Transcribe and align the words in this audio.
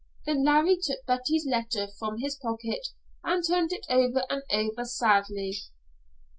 Then 0.25 0.43
Larry 0.43 0.77
took 0.81 1.05
Betty's 1.05 1.45
letter 1.45 1.87
from 1.99 2.17
his 2.17 2.35
pocket 2.35 2.87
and 3.23 3.45
turned 3.45 3.71
it 3.71 3.85
over 3.87 4.23
and 4.31 4.41
over, 4.51 4.83
sadly. 4.83 5.59